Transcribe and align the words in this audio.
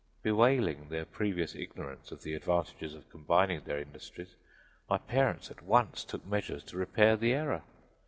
Bewailing 0.23 0.89
their 0.89 1.05
previous 1.05 1.53
ignorance 1.53 2.11
of 2.11 2.23
the 2.23 2.33
advantages 2.33 2.95
of 2.95 3.07
combining 3.11 3.61
their 3.65 3.77
industries, 3.77 4.33
my 4.89 4.97
parents 4.97 5.51
at 5.51 5.61
once 5.61 6.03
took 6.03 6.25
measures 6.25 6.63
to 6.63 6.77
repair 6.77 7.15
the 7.15 7.33
error. 7.33 7.61